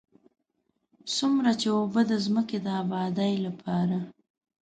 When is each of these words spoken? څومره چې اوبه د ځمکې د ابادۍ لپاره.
څومره 1.15 1.51
چې 1.61 1.67
اوبه 1.79 2.01
د 2.11 2.13
ځمکې 2.25 2.57
د 2.65 2.67
ابادۍ 2.81 3.33
لپاره. 3.45 3.97